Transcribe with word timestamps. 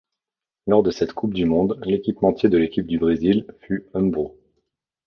Lors 0.65 0.81
de 0.81 0.89
cette 0.89 1.13
Coupe 1.13 1.35
du 1.35 1.45
monde, 1.45 1.79
l'équipementier 1.85 2.49
de 2.49 2.57
l'équipe 2.57 2.87
du 2.87 2.97
Brésil 2.97 3.45
fut 3.59 3.85
Umbro. 3.93 4.35